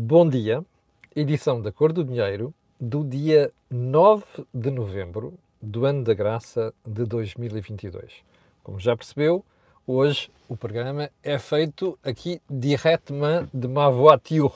[0.00, 0.64] Bom dia,
[1.16, 4.24] edição da Cor do Dinheiro do dia 9
[4.54, 8.22] de novembro do ano da graça de 2022.
[8.62, 9.44] Como já percebeu,
[9.84, 14.54] hoje o programa é feito aqui diretamente de ma voiture.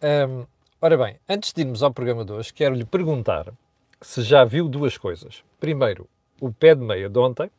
[0.00, 0.46] Um,
[0.80, 3.52] ora bem, antes de irmos ao programa de hoje, quero lhe perguntar
[4.00, 5.42] se já viu duas coisas.
[5.58, 6.08] Primeiro,
[6.40, 7.50] o pé de meia de ontem,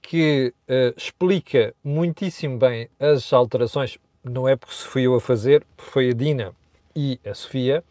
[0.00, 5.64] que uh, explica muitíssimo bem as alterações, não é porque se fui eu a fazer,
[5.76, 6.52] foi a Dina
[6.94, 7.84] e a Sofia,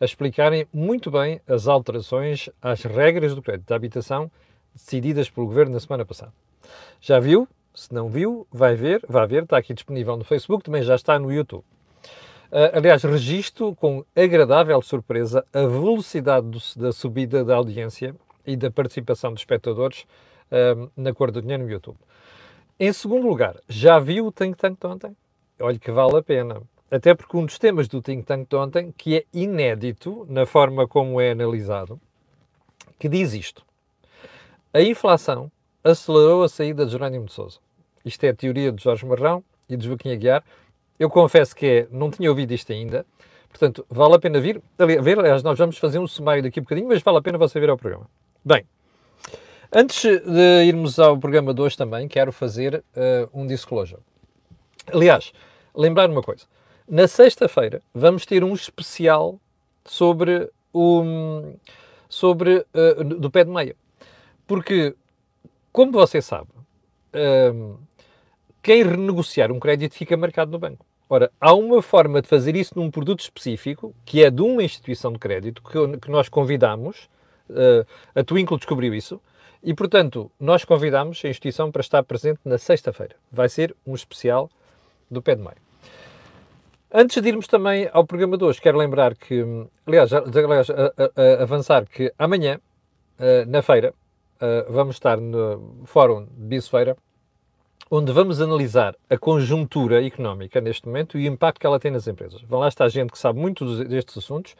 [0.00, 4.30] a explicarem muito bem as alterações às regras do crédito de habitação
[4.74, 6.32] decididas pelo Governo na semana passada.
[7.00, 7.48] Já viu?
[7.74, 11.18] Se não viu, vai ver, vai ver, está aqui disponível no Facebook, também já está
[11.18, 11.64] no YouTube.
[12.50, 18.70] Uh, aliás, registro com agradável surpresa a velocidade do, da subida da audiência e da
[18.70, 20.04] participação dos espectadores
[20.50, 21.96] uh, na Cor do Dinheiro no YouTube.
[22.78, 25.16] Em segundo lugar, já viu o Think Tank de ontem?
[25.60, 26.62] Olha que vale a pena.
[26.90, 30.88] Até porque um dos temas do Think Tank de ontem, que é inédito na forma
[30.88, 32.00] como é analisado,
[32.98, 33.64] que diz isto.
[34.72, 35.50] A inflação
[35.84, 37.58] acelerou a saída de Jerónimo de Sousa.
[38.04, 40.42] Isto é a teoria de Jorge Marrão e de Joaquim Aguiar.
[40.98, 43.06] Eu confesso que é, não tinha ouvido isto ainda.
[43.48, 45.18] Portanto, vale a pena vir, ver.
[45.18, 47.68] Aliás, nós vamos fazer um sumário daqui a bocadinho, mas vale a pena você vir
[47.68, 48.06] ao programa.
[48.44, 48.64] Bem,
[49.72, 54.00] antes de irmos ao programa de hoje também, quero fazer uh, um disclosure.
[54.92, 55.32] Aliás,
[55.74, 56.44] lembrar uma coisa.
[56.88, 59.38] Na sexta-feira vamos ter um especial
[59.84, 61.54] sobre o
[62.08, 63.76] sobre uh, do pé de meia.
[64.46, 64.94] Porque,
[65.72, 66.48] como você sabe,
[67.14, 67.78] uh,
[68.60, 70.84] quem renegociar um crédito fica marcado no banco.
[71.08, 75.12] Ora, há uma forma de fazer isso num produto específico, que é de uma instituição
[75.12, 77.08] de crédito, que, que nós convidamos,
[77.48, 79.20] uh, a Twinkle descobriu isso,
[79.62, 83.14] e, portanto, nós convidamos a instituição para estar presente na sexta-feira.
[83.30, 84.50] Vai ser um especial
[85.10, 85.56] do pé de meio.
[86.92, 89.44] Antes de irmos também ao programa de hoje, quero lembrar que,
[89.86, 90.66] aliás, aliás
[91.40, 92.58] avançar que amanhã,
[93.18, 93.94] uh, na feira,
[94.40, 96.96] uh, vamos estar no Fórum de Bisfeira,
[97.88, 102.06] onde vamos analisar a conjuntura económica neste momento e o impacto que ela tem nas
[102.06, 102.40] empresas.
[102.42, 104.56] Vão lá estar gente que sabe muito destes assuntos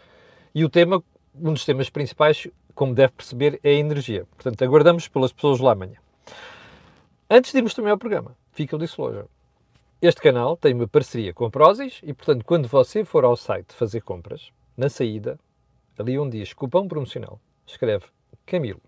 [0.55, 1.03] e o tema,
[1.35, 4.25] um dos temas principais, como deve perceber, é a energia.
[4.37, 5.97] Portanto, aguardamos pelas pessoas lá amanhã.
[7.29, 9.27] Antes de irmos também ao programa, fica o disclosure.
[10.03, 13.75] Este canal tem uma parceria com a Prozis e, portanto, quando você for ao site
[13.75, 15.39] fazer compras, na saída,
[15.99, 18.07] ali onde diz cupom promocional, escreve
[18.47, 18.81] Camilo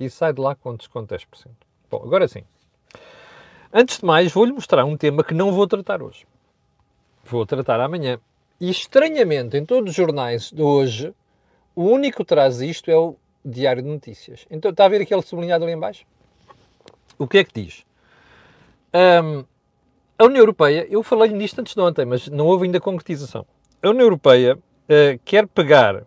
[0.00, 1.50] e sai de lá com desconto 10%.
[1.90, 2.44] Bom, agora sim.
[3.70, 6.26] Antes de mais, vou-lhe mostrar um tema que não vou tratar hoje.
[7.24, 8.18] Vou tratar amanhã.
[8.58, 11.14] E estranhamente, em todos os jornais de hoje,
[11.76, 14.46] o único que traz isto é o Diário de Notícias.
[14.50, 16.06] Então, está a ver aquele sublinhado ali em baixo?
[17.18, 17.84] O que é que diz?
[18.94, 19.44] Um,
[20.18, 23.46] a União Europeia, eu falei nisto antes de ontem, mas não houve ainda concretização.
[23.80, 26.02] A União Europeia uh, quer pegar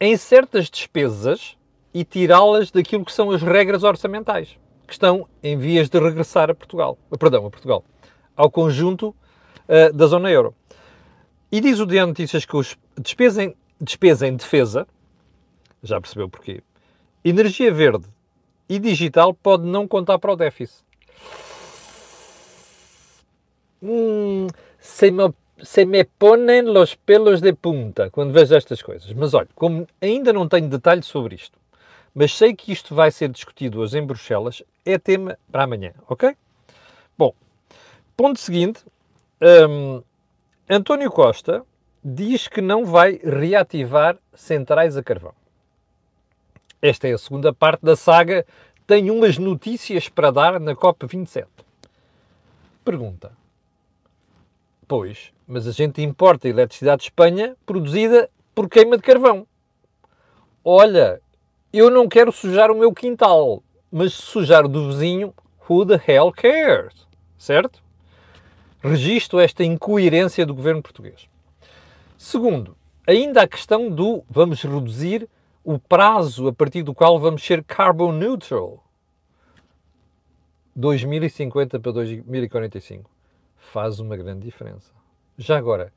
[0.00, 1.56] em certas despesas
[1.94, 6.54] e tirá-las daquilo que são as regras orçamentais, que estão em vias de regressar a
[6.54, 7.84] Portugal, uh, perdão, a Portugal,
[8.36, 9.14] ao conjunto
[9.68, 10.52] uh, da zona euro.
[11.52, 14.88] E diz o Diário Notícias que os despesa em, despesa em defesa,
[15.84, 16.64] já percebeu porquê,
[17.24, 18.08] energia verde
[18.68, 20.82] e digital pode não contar para o déficit.
[23.86, 24.46] Hum,
[24.80, 29.12] se, me, se me ponem los pelos de punta quando vejo estas coisas.
[29.12, 31.58] Mas olha, como ainda não tenho detalhes sobre isto,
[32.14, 36.34] mas sei que isto vai ser discutido hoje em Bruxelas, é tema para amanhã, ok?
[37.18, 37.34] Bom,
[38.16, 38.82] ponto seguinte:
[39.68, 40.02] um,
[40.68, 41.62] António Costa
[42.02, 45.34] diz que não vai reativar centrais a carvão.
[46.80, 48.46] Esta é a segunda parte da saga.
[48.86, 51.46] Tenho umas notícias para dar na COP27.
[52.84, 53.32] Pergunta:
[54.86, 59.46] Pois, mas a gente importa eletricidade de Espanha produzida por queima de carvão.
[60.62, 61.20] Olha,
[61.72, 65.34] eu não quero sujar o meu quintal, mas sujar o do vizinho,
[65.68, 67.06] who the hell cares?
[67.38, 67.82] Certo?
[68.82, 71.28] Registro esta incoerência do governo português.
[72.18, 72.76] Segundo,
[73.06, 75.28] ainda a questão do vamos reduzir
[75.64, 78.84] o prazo a partir do qual vamos ser carbon neutral.
[80.76, 83.13] 2050 para 2045
[83.74, 84.92] faz uma grande diferença.
[85.36, 85.92] Já agora,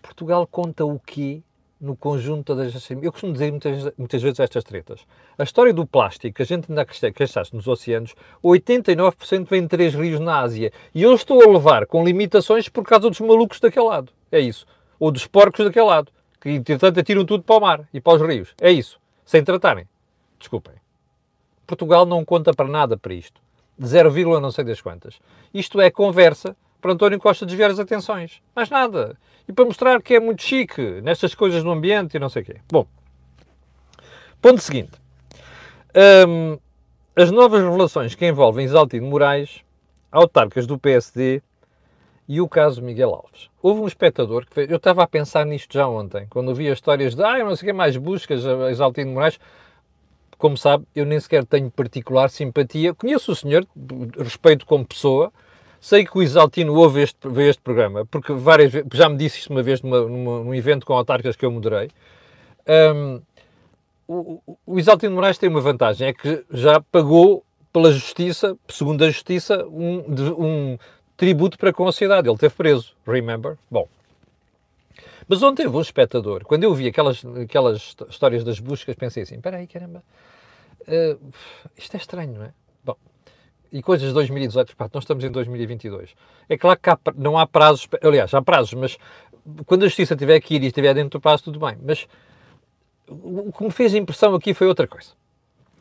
[0.00, 1.42] Portugal conta o quê
[1.80, 2.88] no conjunto das...
[2.90, 5.04] Eu costumo dizer muitas, muitas vezes estas tretas.
[5.36, 10.20] A história do plástico, a gente ainda acredita nos oceanos, 89% vem de três rios
[10.20, 10.72] na Ásia.
[10.94, 14.12] E eu estou a levar com limitações por causa dos malucos daquele lado.
[14.30, 14.64] É isso.
[14.96, 16.12] Ou dos porcos daquele lado.
[16.40, 18.54] Que, entretanto, atiram tudo para o mar e para os rios.
[18.60, 19.00] É isso.
[19.24, 19.88] Sem tratarem.
[20.38, 20.74] Desculpem.
[21.66, 23.40] Portugal não conta para nada para isto.
[23.84, 25.18] 0, não sei das quantas.
[25.52, 28.40] Isto é conversa para António Costa desviar as atenções.
[28.54, 29.16] Mais nada.
[29.48, 32.44] E para mostrar que é muito chique nestas coisas no ambiente e não sei o
[32.44, 32.56] quê.
[32.70, 32.86] Bom,
[34.40, 34.92] ponto seguinte.
[36.28, 36.58] Um,
[37.16, 39.62] as novas revelações que envolvem Isaltino Moraes,
[40.12, 41.42] autarcas do PSD
[42.28, 43.48] e o caso Miguel Alves.
[43.60, 46.74] Houve um espectador que fez, eu estava a pensar nisto já ontem, quando ouvi as
[46.74, 49.40] histórias de, ah, eu não sei o que mais buscas Isaltino Moraes.
[50.36, 52.94] Como sabe, eu nem sequer tenho particular simpatia.
[52.94, 53.66] Conheço o senhor,
[54.16, 55.32] respeito como pessoa,
[55.80, 59.50] sei que o Isaltino ouve este, vê este programa, porque várias já me disse isto
[59.50, 61.90] uma vez numa, numa, num evento com autarcas que eu moderei.
[62.94, 63.20] Um,
[64.06, 69.10] o, o Isaltino Moraes tem uma vantagem, é que já pagou pela justiça, segundo a
[69.10, 70.04] justiça, um,
[70.38, 70.78] um
[71.16, 72.28] tributo para com a sociedade.
[72.28, 73.56] Ele esteve preso, remember?
[73.70, 73.86] Bom.
[75.28, 79.34] Mas ontem houve um espectador, quando eu vi aquelas, aquelas histórias das buscas, pensei assim,
[79.34, 80.02] espera aí, caramba,
[80.82, 81.32] uh,
[81.76, 82.52] isto é estranho, não é?
[83.70, 86.14] E coisas de 2018, pá, nós estamos em 2022.
[86.48, 88.98] É claro que há, não há prazos, aliás, há prazos, mas
[89.66, 91.76] quando a justiça tiver que ir e estiver dentro do prazo, tudo bem.
[91.82, 92.06] Mas
[93.08, 95.10] o que me fez impressão aqui foi outra coisa.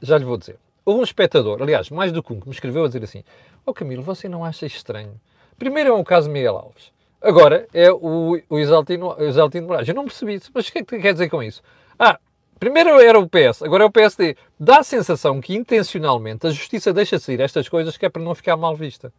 [0.02, 0.58] Já lhe vou dizer.
[0.86, 3.24] Houve um espectador, aliás, mais do que um, que me escreveu a dizer assim:
[3.66, 5.20] Ó oh Camilo, você não acha estranho?
[5.58, 6.92] Primeiro é um caso Miguel Alves.
[7.22, 9.88] Agora é o, o Exaltino, o Moraes.
[9.88, 10.52] Eu não percebi isso.
[10.54, 11.62] Mas o que é que quer dizer com isso?
[11.98, 12.20] Ah,
[12.60, 14.36] primeiro era o PS, agora é o PSD.
[14.60, 18.36] Dá a sensação que intencionalmente a justiça deixa sair estas coisas que é para não
[18.36, 19.12] ficar mal vista.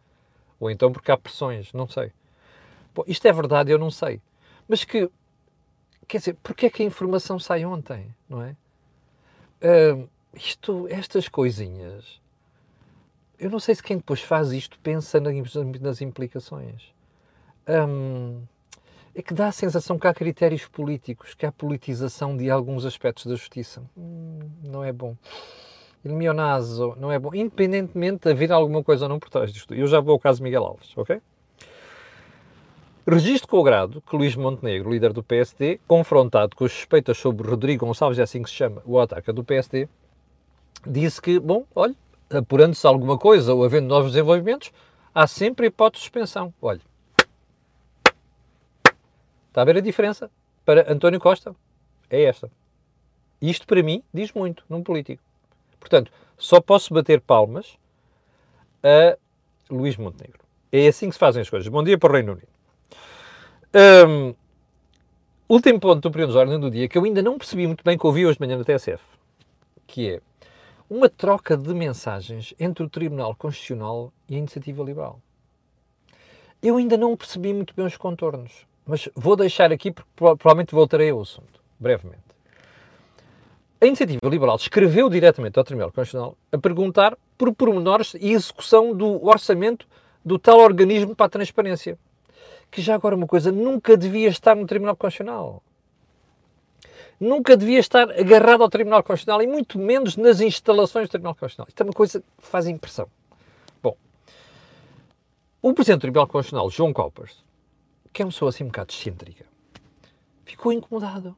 [0.59, 2.11] Ou então porque há pressões, não sei.
[2.93, 4.21] Bom, isto é verdade, eu não sei.
[4.67, 5.09] Mas que,
[6.07, 8.55] quer dizer, porque é que a informação sai ontem, não é?
[9.61, 12.19] Uh, isto, estas coisinhas,
[13.39, 16.93] eu não sei se quem depois faz isto pensa nas implicações.
[17.67, 18.41] Hum,
[19.19, 23.25] é que dá a sensação que há critérios políticos, que há politização de alguns aspectos
[23.25, 23.83] da justiça.
[23.97, 25.15] Hum, não é bom.
[26.05, 26.13] Il
[26.97, 29.73] não é bom, independentemente de haver alguma coisa ou não por trás disto.
[29.73, 31.21] Eu já vou ao caso Miguel Alves, ok?
[33.05, 37.45] Registro com o grado que Luís Montenegro, líder do PSD, confrontado com as suspeitas sobre
[37.45, 39.89] Rodrigo Gonçalves, é assim que se chama, o ataque do PSD,
[40.87, 41.95] disse que, bom, olha,
[42.29, 44.71] apurando-se alguma coisa ou havendo novos desenvolvimentos,
[45.13, 46.53] há sempre hipótese de suspensão.
[46.61, 46.81] Olha,
[49.49, 50.31] está a ver a diferença
[50.63, 51.55] para António Costa?
[52.09, 52.49] É esta.
[53.41, 55.21] Isto, para mim, diz muito num político.
[55.79, 57.77] Portanto, só posso bater palmas
[58.83, 59.17] a
[59.69, 60.39] Luís Montenegro.
[60.71, 61.67] É assim que se fazem as coisas.
[61.67, 62.47] Bom dia para o Reino Unido.
[64.07, 64.33] Um,
[65.47, 67.97] último ponto do período de ordem do dia que eu ainda não percebi muito bem
[67.97, 69.03] que ouvi hoje de manhã na TSF,
[69.85, 70.21] que é
[70.89, 75.21] uma troca de mensagens entre o Tribunal Constitucional e a Iniciativa Liberal.
[76.61, 81.11] Eu ainda não percebi muito bem os contornos, mas vou deixar aqui porque provavelmente voltarei
[81.11, 82.23] ao assunto, brevemente.
[83.79, 89.25] A Iniciativa Liberal escreveu diretamente ao Tribunal Constitucional a perguntar por pormenores e execução do
[89.25, 89.87] orçamento
[90.25, 91.97] do tal organismo para a transparência,
[92.69, 95.63] que já agora uma coisa nunca devia estar no Tribunal Constitucional
[97.19, 101.67] nunca devia estar agarrado ao Tribunal Constitucional e muito menos nas instalações do Tribunal Constitucional.
[101.67, 103.07] Isto é uma coisa que faz impressão.
[103.83, 103.97] Bom,
[105.61, 107.43] o Presidente do Tribunal Constitucional, João Coppers,
[108.19, 109.45] que é uma pessoa assim um bocado excêntrica,
[110.43, 111.37] ficou incomodado.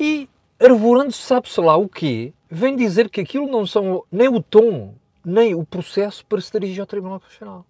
[0.00, 0.26] E,
[0.58, 5.54] arvorando-se sabe-se lá o quê, vem dizer que aquilo não são nem o tom, nem
[5.54, 7.66] o processo para se dirigir ao Tribunal Constitucional.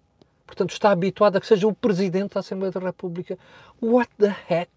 [0.47, 3.37] Portanto, está habituado a que seja o Presidente da Assembleia da República.
[3.81, 4.71] What the heck?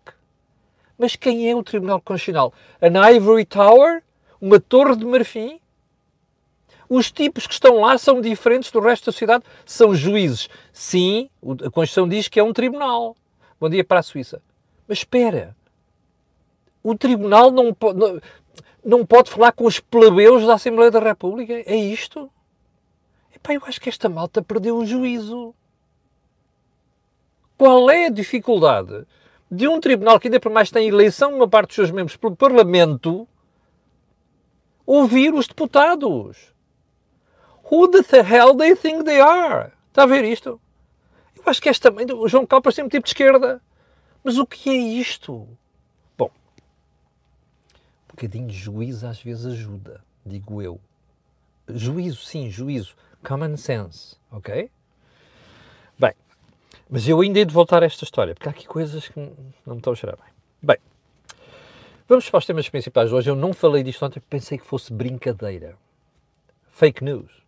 [0.98, 2.52] Mas quem é o Tribunal Constitucional?
[2.80, 4.02] An Ivory Tower?
[4.40, 5.60] Uma torre de marfim?
[6.94, 9.44] Os tipos que estão lá são diferentes do resto da sociedade?
[9.64, 10.50] São juízes.
[10.74, 11.30] Sim,
[11.64, 13.16] a Constituição diz que é um tribunal.
[13.58, 14.42] Bom dia para a Suíça.
[14.86, 15.56] Mas espera.
[16.82, 18.20] O tribunal não, pode, não,
[18.84, 21.54] não pode falar com os plebeus da Assembleia da República?
[21.64, 22.30] É isto?
[23.34, 25.54] Epá, eu acho que esta malta perdeu o juízo.
[27.56, 29.06] Qual é a dificuldade
[29.50, 32.36] de um tribunal que ainda por mais tem eleição uma parte dos seus membros pelo
[32.36, 33.26] Parlamento
[34.84, 36.51] ouvir os deputados.
[37.72, 39.72] Who the hell they think they are?
[39.88, 40.60] Está a ver isto?
[41.34, 42.06] Eu acho que esta também.
[42.14, 43.62] O João Cal parece um tipo de esquerda.
[44.22, 45.48] Mas o que é isto?
[46.18, 46.30] Bom,
[48.04, 50.78] um bocadinho de juízo às vezes ajuda, digo eu.
[51.66, 52.94] Juízo, sim, juízo.
[53.26, 54.70] Common sense, ok?
[55.98, 56.12] Bem,
[56.90, 59.74] mas eu ainda hei de voltar a esta história, porque há aqui coisas que não
[59.74, 60.28] me estão a cheirar bem.
[60.62, 60.76] Bem,
[62.06, 63.30] vamos para os temas principais de hoje.
[63.30, 65.76] Eu não falei disto ontem porque pensei que fosse brincadeira.
[66.70, 67.41] Fake news.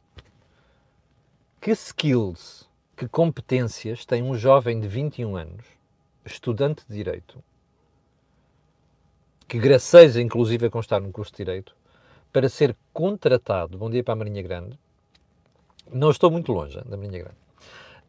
[1.64, 5.64] Que skills, que competências tem um jovem de 21 anos,
[6.23, 7.42] estudante de Direito,
[9.49, 11.75] que graceja inclusive a constar num curso de Direito,
[12.30, 14.78] para ser contratado, bom dia para a Marinha Grande,
[15.90, 17.38] não estou muito longe da Marinha Grande,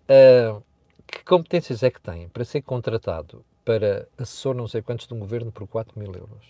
[0.04, 0.62] Uh,
[1.08, 5.20] que competências é que tem para ser contratado para assessor não sei quantos de um
[5.20, 6.46] governo por 4 mil euros?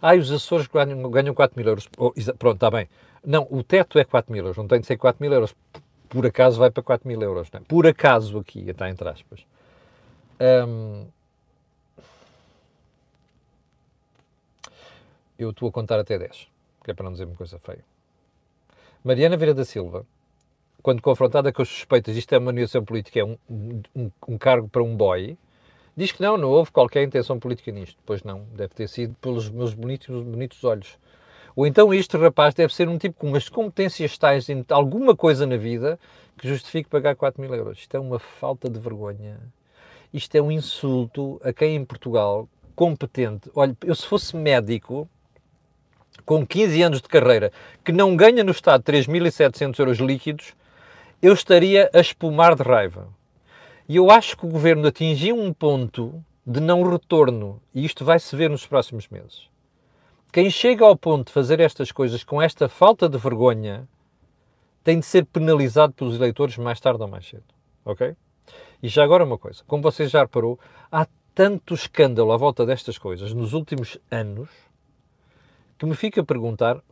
[0.00, 1.88] Ah, os Açores ganham, ganham 4 mil euros.
[1.96, 2.88] Oh, pronto, está bem.
[3.24, 5.54] Não, o teto é 4 mil euros, não tem de ser 4 mil euros.
[6.08, 7.48] Por acaso vai para 4 mil euros.
[7.52, 7.60] É?
[7.60, 9.44] Por acaso aqui, está entre aspas.
[10.40, 11.06] Um,
[15.38, 16.48] eu estou a contar até 10,
[16.84, 17.84] que é para não dizer uma coisa feia.
[19.02, 20.06] Mariana Vieira da Silva,
[20.82, 24.68] quando confrontada com as suspeitas, isto é uma negociação política, é um, um, um, cargo
[24.68, 25.36] para um boy,
[25.96, 27.96] diz que não, não houve qualquer intenção política nisto.
[28.04, 30.98] Pois não, deve ter sido pelos meus bonitos, bonitos olhos.
[31.56, 35.46] Ou então este rapaz deve ser um tipo com umas competências tais em alguma coisa
[35.46, 35.98] na vida
[36.36, 37.78] que justifique pagar 4 mil euros.
[37.78, 39.38] Isto é uma falta de vergonha.
[40.12, 43.50] Isto é um insulto a quem em Portugal, competente.
[43.54, 45.08] Olha, eu se fosse médico,
[46.24, 47.52] com 15 anos de carreira,
[47.84, 50.54] que não ganha no Estado 3.700 euros líquidos,
[51.20, 53.08] eu estaria a espumar de raiva.
[53.88, 58.18] E eu acho que o governo atingiu um ponto de não retorno, e isto vai
[58.18, 59.48] se ver nos próximos meses.
[60.32, 63.88] Quem chega ao ponto de fazer estas coisas com esta falta de vergonha
[64.82, 67.44] tem de ser penalizado pelos eleitores mais tarde ou mais cedo.
[67.84, 68.16] Ok?
[68.82, 70.58] E já agora uma coisa, como você já reparou,
[70.90, 74.48] há tanto escândalo à volta destas coisas nos últimos anos
[75.78, 76.82] que me fica a perguntar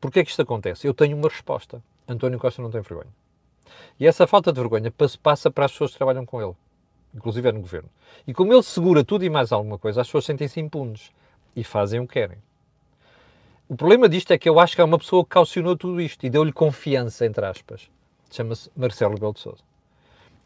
[0.00, 0.86] porquê é que isto acontece.
[0.86, 1.82] Eu tenho uma resposta.
[2.08, 3.12] António Costa não tem vergonha.
[3.98, 6.54] E essa falta de vergonha passa para as pessoas que trabalham com ele,
[7.14, 7.88] inclusive é no governo.
[8.26, 11.12] E como ele segura tudo e mais alguma coisa, as pessoas sentem-se impunes
[11.54, 12.38] e fazem o que querem.
[13.68, 16.24] O problema disto é que eu acho que há uma pessoa que calcionou tudo isto
[16.24, 17.88] e deu-lhe confiança, entre aspas.
[18.30, 19.62] Chama-se Marcelo Rebelo de Sousa.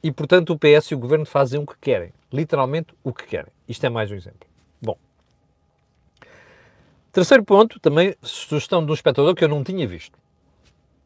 [0.02, 2.12] E, portanto, o PS e o Governo fazem o que querem.
[2.32, 3.52] Literalmente o que querem.
[3.68, 4.46] Isto é mais um exemplo.
[4.80, 4.96] Bom,
[7.16, 10.18] Terceiro ponto, também sugestão de um espectador que eu não tinha visto.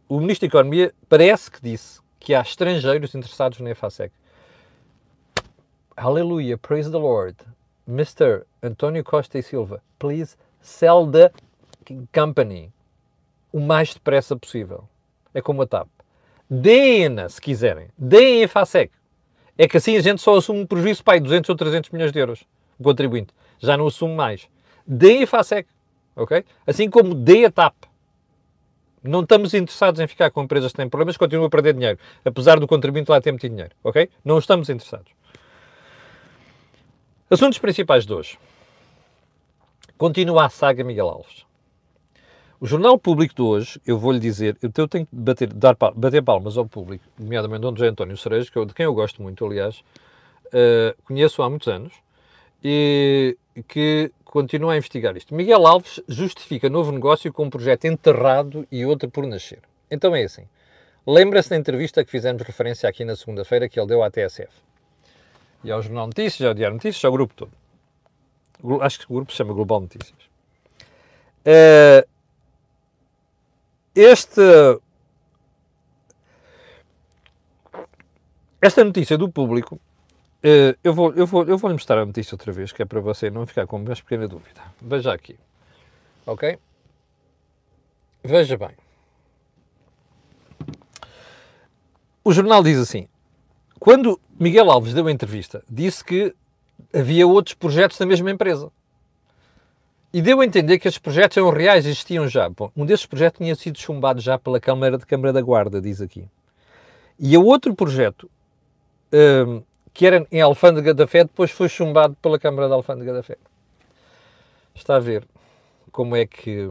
[0.09, 4.13] O Ministro da Economia parece que disse que há estrangeiros interessados na EFASEC.
[5.97, 7.37] Aleluia, praise the Lord.
[7.89, 8.45] Mr.
[8.63, 11.33] António Costa e Silva, please sell the
[12.15, 12.73] company
[13.53, 14.89] o mais depressa possível.
[15.35, 15.89] É como a TAP.
[16.49, 17.89] Deem-na, se quiserem.
[17.99, 18.93] Deem a EFASEC.
[19.59, 22.19] É que assim a gente só assume um prejuízo para 200 ou 300 milhões de
[22.21, 22.45] euros.
[22.79, 23.35] O contribuinte.
[23.59, 24.49] Já não assume mais.
[24.87, 25.67] Deem a EFASEC
[26.23, 26.45] ok?
[26.67, 27.75] Assim como dê a TAP.
[29.03, 32.61] Não estamos interessados em ficar com empresas que têm problemas, continuam a perder dinheiro, apesar
[32.61, 34.11] do contribuinte lá ter metido dinheiro, ok?
[34.25, 35.11] Não estamos interessados.
[37.31, 38.39] Assuntos principais de hoje.
[39.97, 41.47] Continua a saga Miguel Alves.
[42.61, 46.59] O Jornal Público de hoje, eu vou-lhe dizer, eu tenho que bater, dar, bater palmas
[46.59, 49.79] ao público, nomeadamente ao José António Cerejo, de quem eu gosto muito, aliás,
[50.47, 51.95] uh, conheço há muitos anos,
[52.63, 55.35] e que continua a investigar isto.
[55.35, 59.61] Miguel Alves justifica novo negócio com um projeto enterrado e outro por nascer.
[59.91, 60.45] Então é assim.
[61.07, 64.53] Lembra-se da entrevista que fizemos referência aqui na segunda-feira que ele deu à TSF.
[65.65, 67.53] E ao Jornal Notícias, ao Diário Notícias, ao grupo todo.
[68.83, 70.19] Acho que o grupo se chama Global Notícias.
[71.41, 72.07] Uh,
[73.95, 74.41] este,
[78.61, 79.81] esta notícia do público
[80.43, 82.85] Uh, eu, vou, eu, vou, eu vou lhe mostrar a notícia outra vez, que é
[82.87, 84.63] para você não ficar com uma pequena dúvida.
[84.81, 85.37] Veja aqui.
[86.27, 86.59] Ok?
[88.25, 88.71] Veja bem.
[92.25, 93.07] O jornal diz assim:
[93.79, 96.35] quando Miguel Alves deu a entrevista, disse que
[96.95, 98.71] havia outros projetos da mesma empresa.
[100.13, 102.49] E deu a entender que esses projetos eram reais, existiam já.
[102.49, 106.01] Bom, um desses projetos tinha sido chumbado já pela Câmara de Câmara da Guarda, diz
[106.01, 106.27] aqui.
[107.19, 108.29] E o outro projeto
[109.13, 113.23] um, que era em Alfândega da Fé, depois foi chumbado pela Câmara de Alfândega da
[113.23, 113.37] Fé.
[114.75, 115.27] Está a ver
[115.93, 116.71] como é que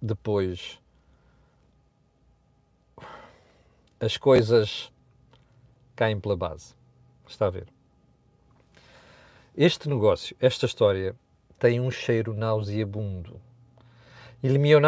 [0.00, 0.78] depois
[4.00, 4.92] as coisas
[5.96, 6.74] caem pela base.
[7.26, 7.66] Está a ver?
[9.56, 11.16] Este negócio, esta história,
[11.58, 13.40] tem um cheiro nauseabundo.
[14.40, 14.80] Il mio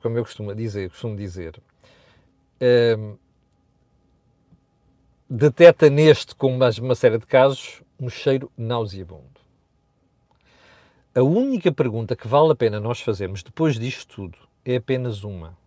[0.00, 1.60] como eu costumo dizer, costumo dizer,
[2.98, 3.18] um,
[5.36, 9.40] detecta neste, como mais uma série de casos, um cheiro nauseabundo.
[11.12, 15.58] A única pergunta que vale a pena nós fazermos depois disto tudo é apenas uma.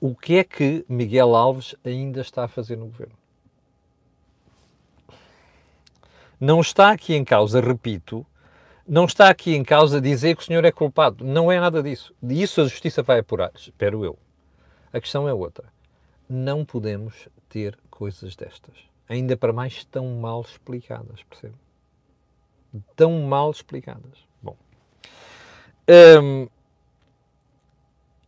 [0.00, 3.14] O que é que Miguel Alves ainda está a fazer no governo?
[6.40, 8.24] Não está aqui em causa, repito,
[8.86, 11.26] não está aqui em causa dizer que o senhor é culpado.
[11.26, 12.14] Não é nada disso.
[12.22, 14.18] Isso a justiça vai apurar, espero eu.
[14.94, 15.70] A questão é outra.
[16.26, 18.74] Não podemos ter coisas destas.
[19.08, 21.54] Ainda para mais tão mal explicadas, percebe?
[22.94, 24.18] Tão mal explicadas.
[24.42, 24.56] Bom.
[25.88, 26.48] Um,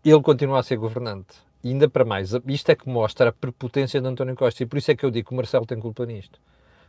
[0.05, 1.35] ele continua a ser governante.
[1.63, 4.63] Ainda para mais, isto é que mostra a prepotência de António Costa.
[4.63, 6.41] E por isso é que eu digo que o Marcelo tem culpa nisto.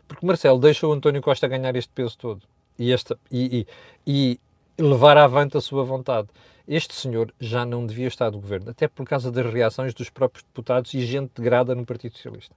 [0.08, 2.42] Porque o Marcelo deixou o António Costa ganhar este peso todo.
[2.80, 3.68] E, esta, e,
[4.08, 4.40] e,
[4.78, 6.30] e levar avante a sua vontade.
[6.72, 10.42] Este senhor já não devia estar no governo, até por causa das reações dos próprios
[10.46, 12.56] deputados e gente de grada no Partido Socialista.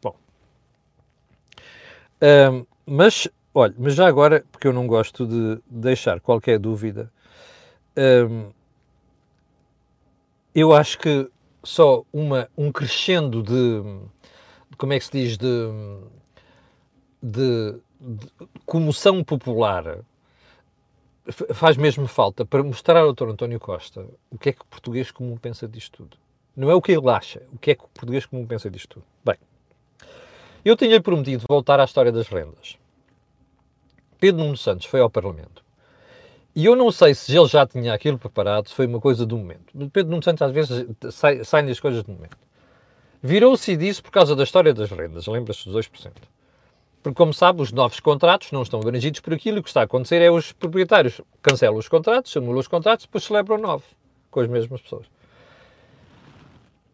[0.00, 0.16] Bom.
[2.22, 7.12] Um, mas, olha, mas já agora, porque eu não gosto de deixar qualquer dúvida,
[8.30, 8.50] um,
[10.54, 11.30] eu acho que
[11.62, 13.82] só uma, um crescendo de,
[14.78, 15.68] como é que se diz, de,
[17.22, 18.26] de, de
[18.64, 20.02] comoção popular
[21.54, 23.30] faz mesmo falta para mostrar ao Dr.
[23.30, 26.16] António Costa o que é que o português comum pensa disto tudo.
[26.56, 29.00] Não é o que ele acha, o que é que o português comum pensa disto
[29.00, 29.06] tudo.
[29.24, 29.36] Bem,
[30.64, 32.78] eu tinha prometido voltar à história das rendas.
[34.20, 35.64] Pedro Nuno Santos foi ao Parlamento.
[36.54, 39.36] E eu não sei se ele já tinha aquilo preparado, se foi uma coisa do
[39.36, 39.72] momento.
[39.90, 42.38] Pedro Nuno Santos às vezes sai, sai das coisas do momento.
[43.20, 46.12] Virou-se disse por causa da história das rendas, lembra-se dos 2%.
[47.04, 49.58] Porque, como sabe, os novos contratos não estão abrangidos por aquilo.
[49.58, 53.24] O que está a acontecer é os proprietários cancelam os contratos, anulam os contratos, depois
[53.24, 53.86] celebram novos,
[54.30, 55.04] com as mesmas pessoas.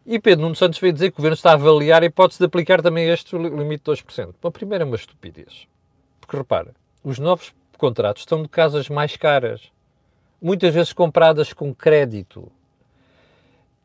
[0.05, 2.45] E Pedro Nuno Santos veio dizer que o Governo está a avaliar a hipótese de
[2.45, 4.35] aplicar também este limite de 2%.
[4.41, 5.65] Bom, primeiro é uma estupidez.
[6.19, 9.71] Porque, repara, os novos contratos estão de casas mais caras.
[10.41, 12.51] Muitas vezes compradas com crédito.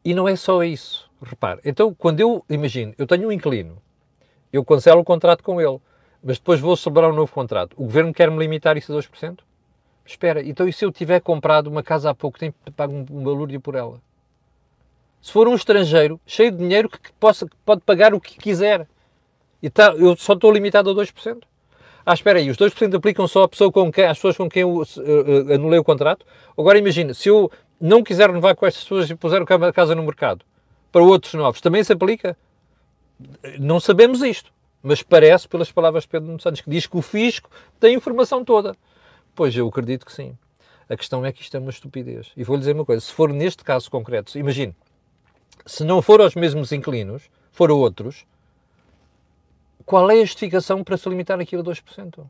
[0.04, 1.08] E não é só isso.
[1.22, 3.80] Repare, então, quando eu, imagino, eu tenho um inquilino,
[4.52, 5.80] eu cancelo o contrato com ele
[6.26, 7.74] mas depois vou celebrar um novo contrato.
[7.76, 9.38] O governo quer-me limitar isso a 2%?
[10.04, 13.22] Espera, então e se eu tiver comprado uma casa há pouco tempo, pago um, um
[13.22, 14.00] balúrdio por ela?
[15.22, 18.88] Se for um estrangeiro, cheio de dinheiro, que, possa, que pode pagar o que quiser,
[19.62, 21.44] e tá, eu só estou limitado a 2%?
[22.04, 24.62] Ah, espera aí, os 2% aplicam só à pessoa com quem, às pessoas com quem
[24.62, 26.26] eu uh, uh, anulei o contrato?
[26.58, 30.02] Agora imagina, se eu não quiser renovar com estas pessoas e puser a casa no
[30.02, 30.44] mercado,
[30.90, 32.36] para outros novos, também se aplica?
[33.60, 37.50] Não sabemos isto mas parece, pelas palavras de Pedro Santos, que diz que o fisco
[37.80, 38.76] tem a informação toda.
[39.34, 40.36] Pois eu acredito que sim.
[40.88, 42.30] A questão é que isto é uma estupidez.
[42.36, 44.74] E vou-lhe dizer uma coisa: se for neste caso concreto, imagine,
[45.64, 48.24] se não for aos mesmos inquilinos, for a outros,
[49.84, 52.26] qual é a justificação para se limitar aquilo a 2%?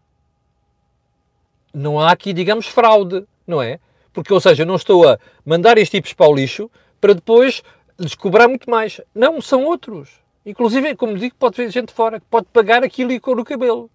[1.72, 3.78] Não há aqui, digamos, fraude, não é?
[4.12, 6.70] Porque, ou seja, não estou a mandar estes tipos para o lixo
[7.00, 7.62] para depois
[7.98, 9.00] lhes cobrar muito mais.
[9.14, 10.10] Não, são outros.
[10.46, 13.90] Inclusive, como digo, pode ver gente fora que pode pagar aquilo e cor o cabelo.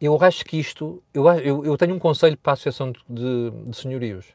[0.00, 1.00] Eu acho que isto.
[1.14, 4.26] Eu, eu, eu tenho um conselho para a Associação de, de, de Senhorios.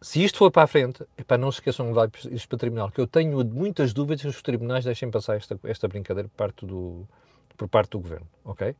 [0.00, 2.58] Se isto for para a frente, epá, não se esqueçam de levar isto para o
[2.58, 6.36] tribunal, que eu tenho muitas dúvidas que os tribunais deixem passar esta, esta brincadeira por
[6.36, 7.06] parte, do,
[7.54, 8.26] por parte do governo.
[8.42, 8.74] Ok?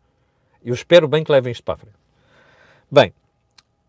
[0.64, 1.96] Eu espero bem que levem isto para a frente.
[2.90, 3.12] Bem,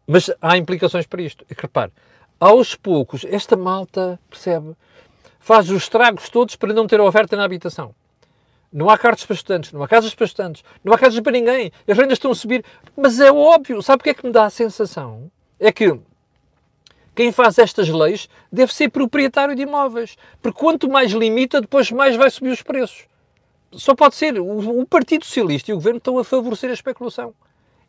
[0.06, 1.46] mas há implicações para isto.
[1.50, 1.94] E que repare,
[2.38, 4.76] aos poucos, esta malta, percebe,
[5.42, 7.94] faz os estragos todos para não ter oferta na habitação.
[8.72, 11.74] Não há cartas para estudantes, não há casas para estudantes, não há casas para ninguém,
[11.86, 12.64] as rendas estão a subir.
[12.96, 15.30] Mas é óbvio, sabe o que é que me dá a sensação?
[15.60, 16.00] É que
[17.14, 20.18] quem faz estas leis deve ser proprietário de imóveis.
[20.42, 23.06] Porque quanto mais limita, depois mais vai subir os preços.
[23.74, 24.40] Só pode ser.
[24.40, 27.34] O, Partido Socialista e o Governo estão a favorecer a especulação.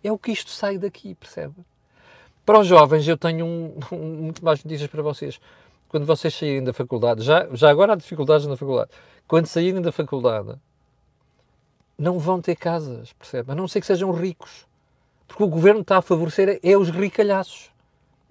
[0.02, 1.54] É o que isto sai daqui, percebe?
[2.44, 5.40] Para os jovens, eu tenho um, um, muito mais notícias para vocês
[5.92, 8.90] quando vocês saírem da faculdade, já, já agora há dificuldades na faculdade,
[9.28, 10.54] quando saírem da faculdade,
[11.98, 13.52] não vão ter casas, percebe?
[13.52, 14.66] A não ser que sejam ricos.
[15.28, 17.70] Porque o governo está a favorecer é os ricalhaços.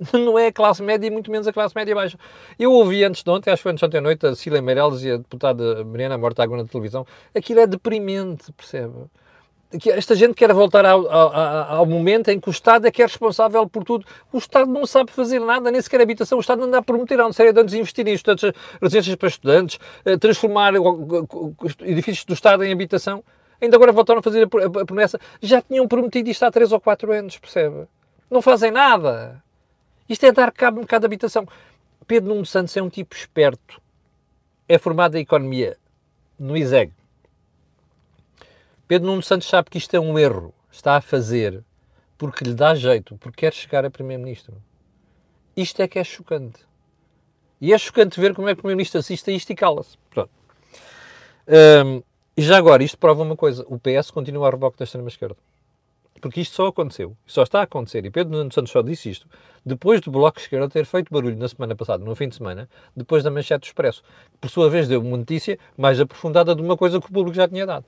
[0.13, 2.17] Não é a classe média e muito menos a classe média baixa.
[2.57, 4.61] Eu ouvi antes de ontem, acho que foi antes de ontem à noite, a Cília
[4.61, 7.05] Meirelles e a deputada Mariana Mortágua na televisão.
[7.35, 8.95] Aquilo é deprimente, percebe?
[9.89, 11.33] Esta gente quer voltar ao, ao,
[11.77, 14.05] ao, momento em que o Estado é que é responsável por tudo.
[14.31, 16.37] O Estado não sabe fazer nada, nem sequer habitação.
[16.37, 19.29] O Estado anda a prometer há uma série de anos investir em estudantes, residências para
[19.29, 20.73] estudantes, eh, transformar
[21.81, 23.23] edifícios do Estado em habitação.
[23.61, 25.19] Ainda agora voltaram a fazer a promessa.
[25.41, 27.87] Já tinham prometido isto há 3 ou 4 anos, percebe?
[28.29, 29.41] Não fazem nada.
[30.09, 31.47] Isto é dar cabo um bocado de habitação.
[32.05, 33.81] Pedro Nuno Santos é um tipo esperto.
[34.67, 35.77] É formado em economia
[36.37, 36.91] no ISEG
[38.91, 40.53] Pedro Nuno Santos sabe que isto é um erro.
[40.69, 41.63] Está a fazer
[42.17, 44.61] porque lhe dá jeito, porque quer chegar a Primeiro-Ministro.
[45.55, 46.59] Isto é que é chocante.
[47.61, 49.97] E é chocante ver como é que o Primeiro-Ministro assiste a isto e cala-se.
[50.09, 50.29] Pronto.
[51.47, 52.03] Um,
[52.35, 55.37] e já agora, isto prova uma coisa: o PS continua a reboque da extrema-esquerda.
[56.19, 59.25] Porque isto só aconteceu, só está a acontecer, e Pedro Nuno Santos só disse isto,
[59.65, 62.69] depois do Bloco de Esquerda ter feito barulho na semana passada, no fim de semana,
[62.93, 64.03] depois da manchete do Expresso,
[64.41, 67.47] por sua vez deu uma notícia mais aprofundada de uma coisa que o público já
[67.47, 67.85] tinha dado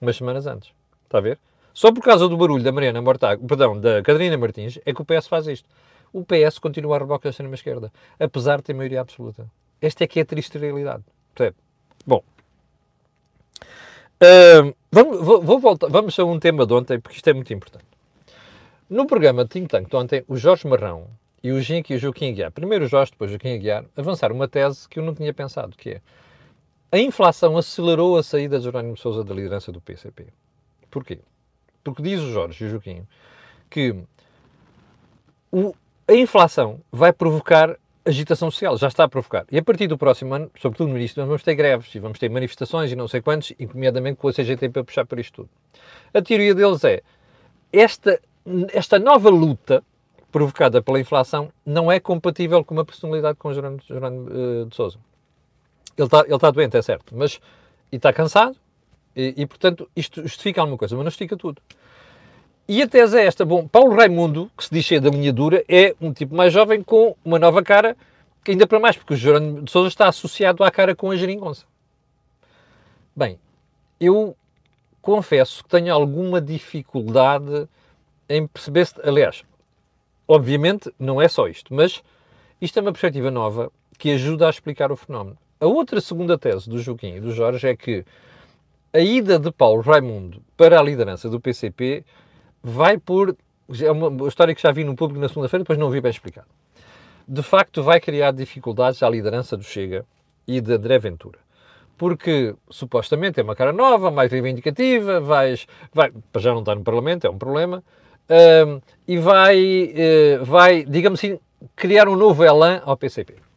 [0.00, 0.72] umas semanas antes.
[1.04, 1.38] Está a ver?
[1.72, 5.04] Só por causa do barulho da Mariana Mortágua, perdão, da Catarina Martins, é que o
[5.04, 5.68] PS faz isto.
[6.12, 9.46] O PS continua a reboque da extrema-esquerda, apesar de ter maioria absoluta.
[9.80, 11.04] Esta é que é a triste realidade.
[11.34, 11.56] Percebe?
[12.06, 12.22] Bom,
[14.22, 17.52] uh, vamos, vou, vou, voltar, vamos a um tema de ontem, porque isto é muito
[17.52, 17.84] importante.
[18.90, 21.06] No programa de Think Tank de ontem, o Jorge Marrão
[21.44, 24.34] e o Gink e o Joaquim Aguiar, primeiro o Jorge, depois o Joaquim Aguiar, avançaram
[24.34, 26.00] uma tese que eu não tinha pensado, que é
[26.90, 30.26] a inflação acelerou a saída de Jerónimo Sousa da liderança do PCP.
[30.90, 31.20] Porquê?
[31.84, 33.06] Porque diz o Jorge e o Joaquim
[33.70, 33.94] que
[35.52, 35.74] o,
[36.06, 39.44] a inflação vai provocar agitação social, já está a provocar.
[39.50, 42.30] E a partir do próximo ano, sobretudo no início, vamos ter greves e vamos ter
[42.30, 45.50] manifestações e não sei quantos, nomeadamente com a CGT para puxar para isto tudo.
[46.14, 47.02] A teoria deles é
[47.70, 48.18] esta,
[48.72, 49.84] esta nova luta
[50.32, 54.98] provocada pela inflação não é compatível com uma personalidade com Jerónimo, Jerónimo uh, de Sousa.
[55.98, 57.40] Ele está ele tá doente, é certo, mas
[57.90, 58.56] e está cansado
[59.18, 61.60] e, e, portanto, isto justifica alguma coisa, mas não justifica tudo.
[62.68, 63.44] E a tese é esta.
[63.44, 66.82] Bom, Paulo Raimundo, que se diz cheio da linha dura, é um tipo mais jovem
[66.82, 67.96] com uma nova cara,
[68.46, 71.66] ainda para mais, porque o Jerónimo de Sousa está associado à cara com a geringonça.
[73.16, 73.40] Bem,
[73.98, 74.36] eu
[75.02, 77.68] confesso que tenho alguma dificuldade
[78.28, 79.42] em perceber se, aliás,
[80.28, 82.02] obviamente não é só isto, mas
[82.60, 85.36] isto é uma perspectiva nova que ajuda a explicar o fenómeno.
[85.60, 88.04] A outra segunda tese do Joaquim e do Jorge é que
[88.92, 92.04] a ida de Paulo Raimundo para a liderança do PCP
[92.62, 93.36] vai por.
[93.80, 96.46] É uma história que já vi no público na segunda-feira, depois não vi bem explicado.
[97.26, 100.06] De facto, vai criar dificuldades à liderança do Chega
[100.46, 101.40] e de André Ventura.
[101.96, 107.26] Porque supostamente é uma cara nova, mais reivindicativa, vais, vai, já não estar no Parlamento,
[107.26, 107.82] é um problema,
[108.66, 109.92] um, e vai,
[110.40, 111.38] uh, vai, digamos assim,
[111.74, 113.47] criar um novo elan ao PCP.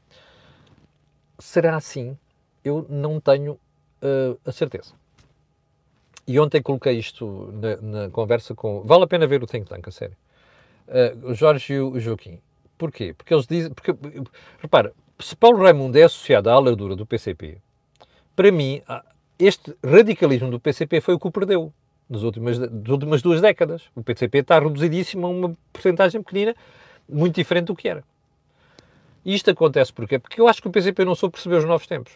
[1.42, 2.18] Será assim?
[2.64, 4.94] Eu não tenho uh, a certeza.
[6.28, 8.82] E ontem coloquei isto na, na, conversa com.
[8.84, 10.16] Vale a pena ver o Think Tank, a sério.
[10.88, 12.40] Uh, Jorge e o Joaquim.
[12.78, 13.14] Porquê?
[13.14, 13.74] Porque eles dizem.
[13.74, 13.94] Porque,
[14.60, 17.58] repara, se Paulo Raimundo é associado à aladura do PCP,
[18.36, 18.82] para mim,
[19.40, 21.74] este radicalismo do PCP foi o que o perdeu
[22.08, 23.84] nas últimas, nas últimas duas décadas.
[23.96, 26.56] O PCP está reduzidíssimo a uma porcentagem pequenina,
[27.10, 28.04] muito diferente do que era.
[29.24, 30.18] E isto acontece porquê?
[30.18, 32.14] Porque eu acho que o PCP não soube perceber os novos tempos.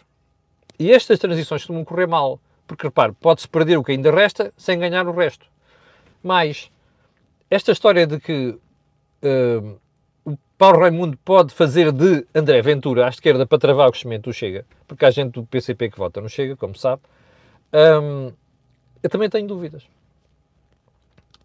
[0.78, 2.40] E estas transições costumam correr mal.
[2.66, 5.46] Porque, repare, pode-se perder o que ainda resta sem ganhar o resto.
[6.22, 6.70] Mas,
[7.48, 8.58] esta história de que
[9.22, 9.78] uh,
[10.24, 14.32] o Paulo Raimundo pode fazer de André Ventura à esquerda para travar o crescimento do
[14.32, 17.02] Chega, porque há gente do PCP que vota no Chega, como sabe,
[18.02, 18.32] um,
[19.00, 19.84] eu também tenho dúvidas.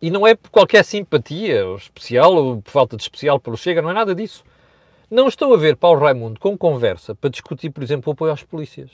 [0.02, 3.91] E não é por qualquer simpatia especial ou por falta de especial pelo Chega, não
[3.91, 4.43] é nada disso.
[5.12, 8.43] Não estou a ver Paulo Raimundo com conversa para discutir, por exemplo, o apoio às
[8.43, 8.89] polícias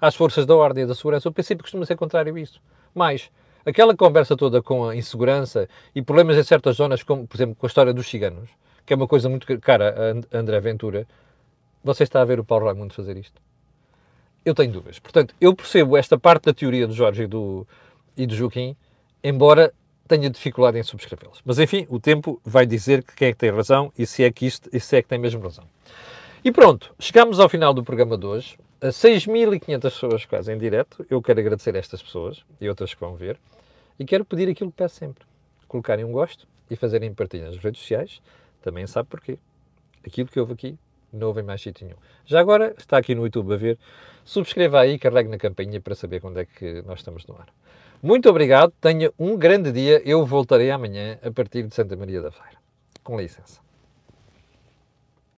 [0.00, 1.28] às forças da ordem e da segurança.
[1.28, 2.60] O princípio costuma ser contrário a isso.
[2.94, 3.30] Mas
[3.64, 7.66] aquela conversa toda com a insegurança e problemas em certas zonas, como por exemplo com
[7.66, 8.50] a história dos ciganos,
[8.86, 9.94] que é uma coisa muito cara
[10.32, 11.06] a André Ventura,
[11.82, 13.40] você está a ver o Paulo Raimundo fazer isto?
[14.44, 14.98] Eu tenho dúvidas.
[14.98, 17.66] Portanto, eu percebo esta parte da teoria do Jorge e do,
[18.16, 18.76] e do Joaquim,
[19.22, 19.72] embora
[20.08, 21.40] tenha dificuldade em subscrevê-las.
[21.44, 24.30] Mas enfim, o tempo vai dizer que quem é que tem razão e se é
[24.32, 25.64] que isto, e se é que tem mesmo razão.
[26.44, 28.58] E pronto, chegamos ao final do programa de hoje.
[28.80, 31.04] 6.500 pessoas quase em direto.
[31.10, 33.38] Eu quero agradecer a estas pessoas e outras que vão ver.
[33.98, 35.24] E quero pedir aquilo que peço sempre:
[35.66, 38.22] colocarem um gosto e fazerem partilha nas redes sociais.
[38.62, 39.38] Também sabe porquê.
[40.06, 40.78] Aquilo que houve aqui
[41.12, 41.98] não houve em mais sítio nenhum.
[42.24, 43.78] Já agora está aqui no YouTube a ver.
[44.24, 47.48] Subscreva aí e carregue na campainha para saber quando é que nós estamos no ar.
[48.02, 50.00] Muito obrigado, tenha um grande dia.
[50.04, 52.58] Eu voltarei amanhã a partir de Santa Maria da Feira.
[53.02, 53.67] Com licença.